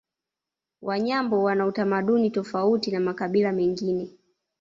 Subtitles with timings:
[0.81, 4.09] Wanyambo wana utamaduni tofauti na makabila mengine